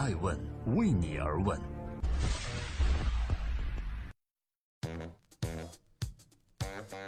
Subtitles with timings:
[0.00, 0.34] 爱问
[0.76, 1.60] 为你而问。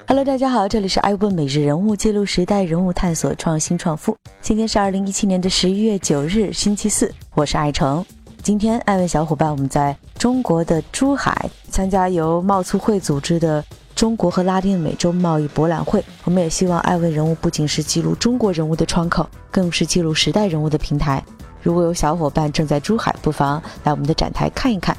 [0.07, 4.15] Hello，大家好，这里是爱问每日人物，记录时代人物，探索创新创富。
[4.43, 8.05] 今天是二零一七年的十一月九日，星期四，我是爱成。
[8.43, 13.65] 今天，爱问小伙伴，我们在中国的珠海参加由贸促会组织的
[13.95, 16.05] 中国和拉丁美洲贸易博览会。
[16.25, 21.25] 我们也希望爱问人物不仅是记录中国人物的窗口，更是记录时代人物的平台。
[21.63, 24.97] 如果有小伙伴正在珠海，不妨来我们的展台看一看。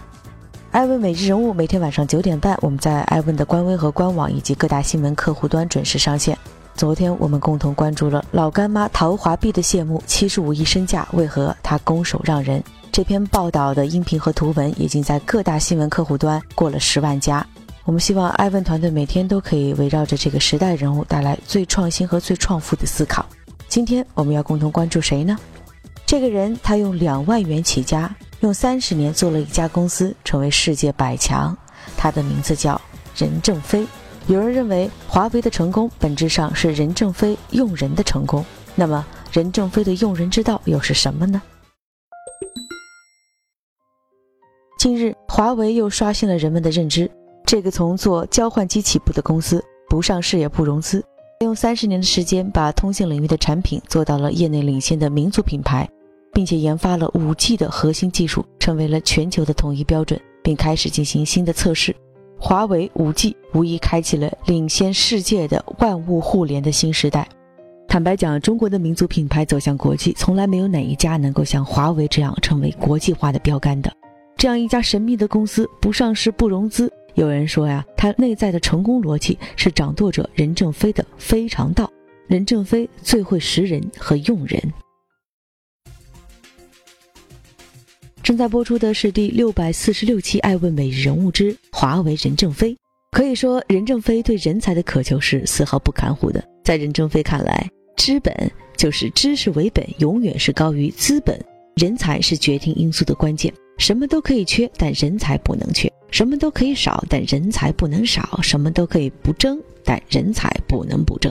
[0.72, 6.38] 艾问每日人物每天晚上九点半，我们在艾问的官微和官网以及各大新闻客户端准时上线。
[6.76, 12.64] 昨天我们共同关注了老干妈陶华碧的谢幕，七十五亿身价为何他拱手让人？
[12.92, 17.46] 这篇报道的音频和图文已经在各大新闻客户端过了十万加。
[17.86, 23.26] 我们希望艾问团队每天都可以围绕着这个时代人物带来最创新和最创富的思考。
[23.68, 25.38] 今天我们要共同关注谁呢？
[26.14, 31.58] 这个人他用两万元起家，用三十年做了一家公司，成为世界百强。
[31.98, 32.80] 他的名字叫
[33.18, 33.84] 任正非。
[34.28, 38.46] 有人认为华为的成功本质上是任正非用人的成功。
[38.76, 41.42] 那么任正非的用人之道又是什么呢？
[44.78, 47.10] 近日，华为又刷新了人们的认知。
[47.44, 51.04] 这个从做交换机起步的公司，不上市也不融资，
[51.40, 55.90] 用三十年的时间把通信领域的产品做到了业内领先的民族品牌，
[56.34, 61.96] 并且研发了五 G 的核心技术，成为了全球的统一标准，并开始进行新的测试。
[62.40, 67.28] 华为五 G 无疑开启了领先世界的万物互联的新时代。
[67.88, 73.90] 坦白讲，中国的民族品牌走向国际，从来没有哪一家能够像华为这样成为国际化的标杆的。
[74.36, 81.90] 这样一家神秘的公司不上市不融资，有人说呀，它内在的成功逻辑是掌舵者任正非的非常道。
[82.26, 84.60] 任正非最会识人和用人。
[88.24, 92.72] 正在播出的是第六百四十六期《爱问每日人物之华为任正非》。
[93.12, 96.42] 可以说，任正非对人才的渴求是丝毫不含糊的。
[96.64, 98.34] 在任正非看来，知本
[98.78, 101.38] 就是知识为本，永远是高于资本。
[101.76, 103.54] 人才是决定因素的关键。
[103.78, 111.30] 什么都可以缺，但人才不能缺；什么都可以少，但人才不能少；什么都可以不争，但人才不能不争。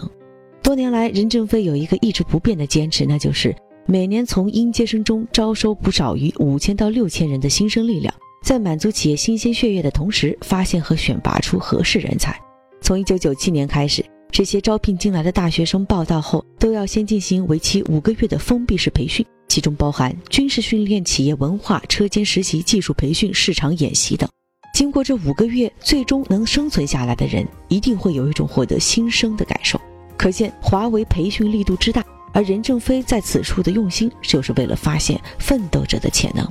[0.62, 3.54] 多年来，任正非有一个一直不变的坚持，那就是
[3.86, 12.38] 每年从应届生中招收不少于五千到六千人的新生力量，在满足企业新鲜血液的同时，发现和选拔出合适人才。
[12.80, 19.24] 从一九九七年开始，这些招聘进来的大学生报到后，都要先进行为期五个月的封闭式培训。
[19.48, 24.26] 其中包含军事训练、企业文化、车间实习、技术培训、市场演习等。
[24.74, 29.78] 经过这五个月，最终能生存下来的人，一定会有一种获得新生的感受。
[30.16, 36.46] 可见华为培训力度之大，而任正非在此处的用心，就是为了发现奋斗者的潜能。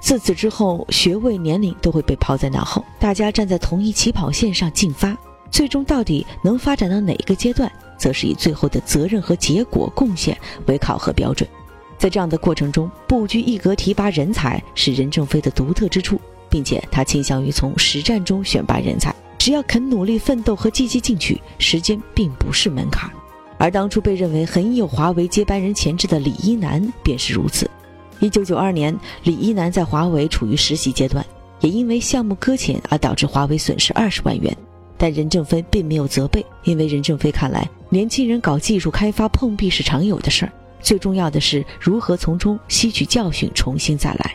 [0.00, 5.16] 自此之后，学位、年龄都会被抛在脑后，大家站在同一起跑线上进发。
[5.50, 10.36] 最终到底能发展到哪一个阶段，则是以最后的责任和结果贡献
[10.66, 11.48] 为考核标准。
[11.96, 19.12] 在这样的过程中，不拘一格提拔人才是任正非的独特之处，并且他倾向于从实战中选拔人才。
[19.38, 23.10] 只要肯努力奋斗和积极进取，时间并不是门槛。
[23.58, 27.68] 而当初被认为很有华为接班人潜质的李一男便是如此。
[28.20, 31.24] 一九九二年，李一男在华为处于实习阶段，
[31.60, 34.56] 也因为项目搁浅而导致华为损失二十万元。
[34.96, 40.52] 但任正非并没有责备，因为任正非看来，年轻人搞技术开发碰壁是常有的事儿。
[40.80, 44.34] 最重要的是如何从中吸取教训，重新再来。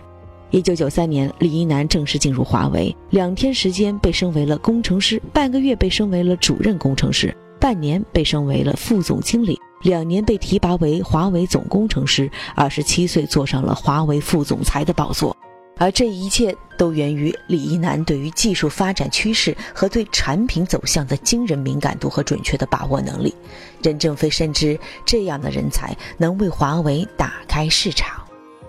[0.52, 15.34] 一九九三年，李一男正式进入华为，两天时间被升为了工程师，半个月被升为了主任工程师，半年被升为了副总经理，两年被提拔为华为总工程师，二十七岁坐上了华为副总裁的宝座。
[15.78, 23.34] 而这一切都源于李一男对于技术发展趋势和对产品走向的惊人敏感度和准确的把握能力。
[23.82, 28.22] 任正非深知这样的人才能为华为打开市场。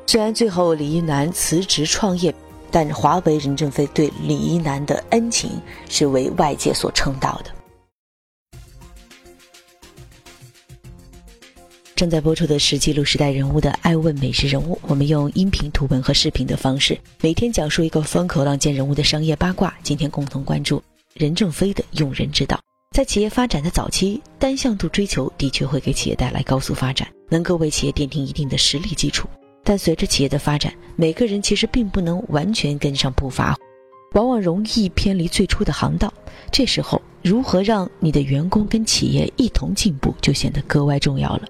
[0.06, 2.32] 虽然最后李一男辞职创业，
[2.70, 5.50] 但华为任正非对李一男的恩情
[5.88, 7.50] 是为外界所称道的。
[11.96, 19.72] 正在播出的是记录时代人物的《爱问美食人物》，我们用音频、图文和视频的方式，每天讲述一个风口浪尖人物的商业八卦。
[19.80, 20.82] 今天共同关注
[21.14, 22.58] 任正非的用人之道。
[22.92, 29.28] 在企业发展的早期，单向度追求的确会给企业带来高速发展，能够为企业奠定一定的实力基础。
[29.62, 33.56] 但随着企业的发展，每个人其实并不能完全跟上步伐，
[34.14, 36.12] 往往容易偏离最初的航道。
[36.50, 41.42] 这时候，如何让你的员工跟企业一同进步，就显得格外重要了。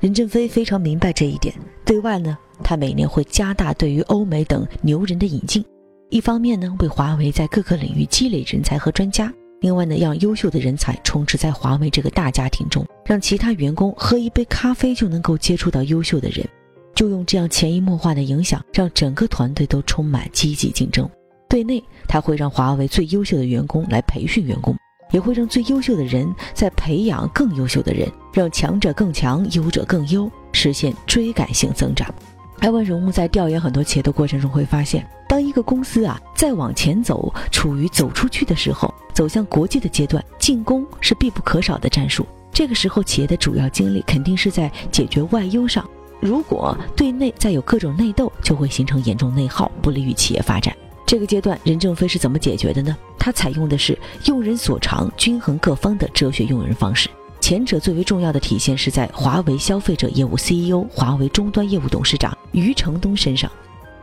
[0.00, 1.54] 任正非非常明白这一点，
[1.84, 5.62] 对外呢，他每年会加大对于欧美等牛人的引进，
[6.08, 9.30] 一方面呢，为华为在各个领域积累人才和专家；
[9.60, 16.48] 另外呢，让优秀的人才充斥在华为这个大家庭中，让其他员工喝一杯咖啡就能够接触到优秀的人，
[16.94, 21.06] 就用这样潜移默化的影响，让整个团队都充满积极竞争。
[21.46, 24.74] 对内，他会让华为最优秀的员工来培训员工。
[25.10, 32.12] 也会让最优秀的人在培养更优秀的人，让强者更强，优者更优，实现追赶性增长。
[32.60, 42.26] 艾文人物在调研很多企业的过程中会发现，当一个公司啊再往前走，处于走出去的时候，走向国际的阶段，进攻是必不可少的战术。
[42.52, 45.88] 这个时候，企业的主要精力肯定是在解决外忧上。
[46.20, 50.76] 如果对内再有各种内斗，就会形成严重内耗，不利于企业发展。
[51.10, 52.96] 这个阶段，任正非是怎么解决的呢？
[53.18, 57.10] 他采用的是用人所长、均衡各方的哲学用人方式。
[57.40, 63.50] 前者最为重要的体现是在华为消费者业务 CEO、华为终端业务董事长余承东身上。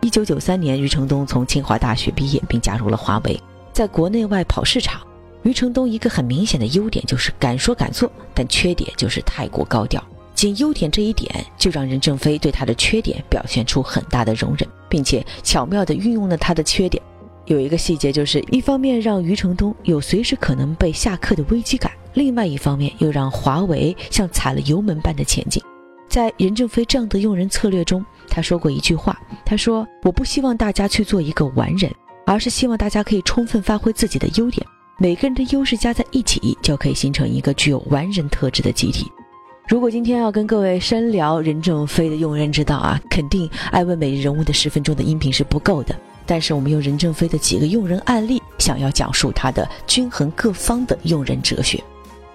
[0.01, 4.99] 一九九三年，余承东从清华大学毕业，并加入了华为，在国内外跑市场。
[5.43, 10.03] 余承东一个很明显的优点就是敢说敢做，但缺点就是太过高调。
[10.35, 17.01] 仅优点这一点，就让任正非对他的缺点表现出很大的容忍，并且巧妙地运用了他的缺点。
[17.45, 25.63] 有一个细节，就是一方面让余承东有随时可能被下课的危机感，另外一方面又让华为像踩了油门般的前进。
[26.09, 31.93] 在任正非这样的用人策略中，他说过一句话：“他说我不希望大家去做一个完人，
[32.25, 34.65] 而是希望大家可以充分发挥自己的优点，
[34.97, 39.09] 每个人的优势加在一起，就可以形成一个具有完人特质的集体。”
[39.67, 45.93] 如果今天要跟各位深聊任正非的用人之道啊，肯定爱问每日人物的十分钟的音频是不够的。
[46.25, 51.83] 但是我们用任正非的几个用人案例，想要讲述他的均衡各方的用人哲学。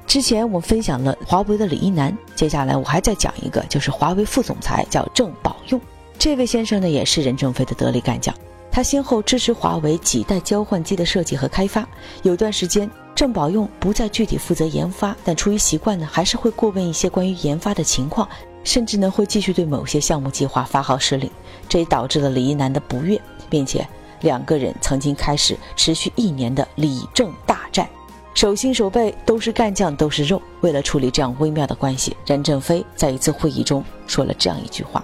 [0.06, 5.81] 之前我分享了华为的李一男，接下来我还再讲一个，就是华为副总裁叫郑宝用。
[6.19, 8.34] 这位先生呢，也是任正非的得力干将。
[8.70, 11.88] 他先后支持华为几代交换机的设计和开发，
[12.25, 12.90] 有段时间。
[13.23, 18.29] 郑宝用不再具体负责研发，但出于习惯呢，还是会过问一些关于研发的情况，
[18.65, 21.31] 甚至呢会继续对某些项目计划发号施令。
[21.69, 23.17] 这也导致了李一男的不悦，
[23.49, 23.87] 并且
[24.23, 27.89] 两个人曾经开始持续一年的李郑大战，
[28.35, 30.43] 手心手背都是干将，都是肉。
[30.61, 35.01] 为了处理这样微妙的关系，任正非在一次会议中说了这样一句话：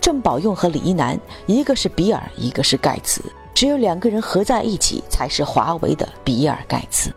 [0.00, 1.16] 郑宝用和李一男，
[1.46, 3.22] 一个是比尔，一个是盖茨，
[3.54, 7.14] 只有两个人合在一起，才是华为的比尔盖茨。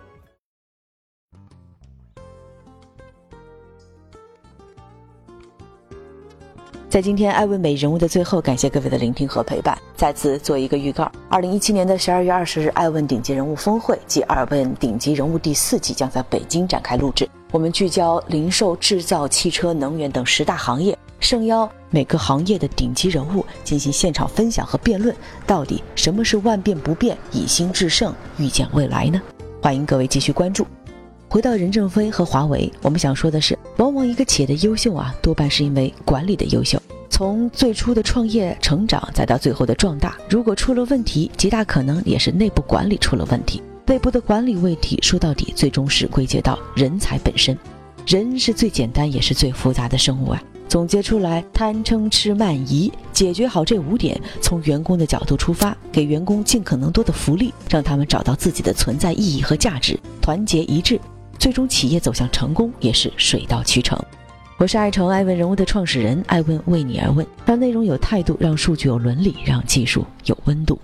[6.93, 9.75] 在今天艾问美人物的最后，感谢各位的聆听和陪伴。
[9.95, 17.27] 再次做一个预告：二零一七年的十二月二十日，艾问顶级人物峰会暨二问顶级人物第四季将在北京展开录制。
[17.49, 25.15] 我们聚焦零售、制造、汽车、能源等十大行业，盛邀每个行业的顶级人物进行现场分享和辩论。
[25.47, 29.19] 到底什么是万变不变、以心制胜、预见未来呢？
[29.63, 30.63] 欢迎各位继续关注。
[31.33, 36.79] 回到任正非和华为，我们想说的是，往往一个企业的优秀啊，多半是因为管理的优秀。
[37.09, 43.63] 从最初的创业成长，再到最后的壮大，如果出了问题，极大可能也是内部管理出了问题。
[43.87, 47.57] 内部的管理问题，说到底，最终是归结到人才本身。
[48.05, 50.43] 人是最简单也是最复杂的生物啊。
[50.69, 61.01] 总结出来，贪嗔痴慢疑，解决好这五点，从员工的角度出发，给员工尽可能多的福利，让他们找到自己的存在意义和价值，团结一致。
[61.43, 64.01] 最终，企业走向成功也是水到渠成。
[64.57, 70.79] 我是爱成爱问人物的创始人，爱问为你而问，让内容有态度，让数据有伦理，让技术有温度。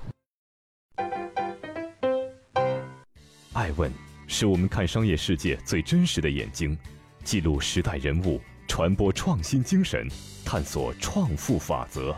[3.54, 3.89] 爱问
[4.28, 6.78] 是我们看商业世界最真实的眼睛，
[7.24, 10.10] 记录时代人物，传播创新精神，
[10.44, 12.13] 探索创富法则。